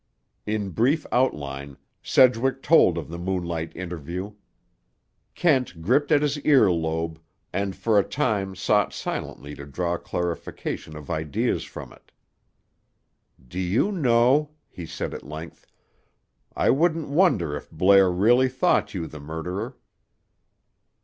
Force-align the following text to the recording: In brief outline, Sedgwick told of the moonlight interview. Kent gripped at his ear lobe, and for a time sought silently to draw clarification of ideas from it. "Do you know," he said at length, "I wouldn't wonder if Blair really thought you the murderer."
In 0.47 0.69
brief 0.71 1.05
outline, 1.11 1.77
Sedgwick 2.01 2.63
told 2.63 2.97
of 2.97 3.07
the 3.07 3.19
moonlight 3.19 3.71
interview. 3.77 4.33
Kent 5.35 5.79
gripped 5.79 6.11
at 6.11 6.23
his 6.23 6.39
ear 6.39 6.71
lobe, 6.71 7.19
and 7.53 7.75
for 7.75 7.99
a 7.99 8.03
time 8.03 8.55
sought 8.55 8.93
silently 8.93 9.53
to 9.53 9.63
draw 9.67 9.97
clarification 9.97 10.97
of 10.97 11.11
ideas 11.11 11.65
from 11.65 11.93
it. 11.93 12.11
"Do 13.47 13.59
you 13.59 13.91
know," 13.91 14.49
he 14.71 14.87
said 14.87 15.13
at 15.13 15.21
length, 15.23 15.67
"I 16.55 16.71
wouldn't 16.71 17.09
wonder 17.09 17.55
if 17.55 17.69
Blair 17.69 18.09
really 18.11 18.49
thought 18.49 18.95
you 18.95 19.05
the 19.05 19.19
murderer." 19.19 19.77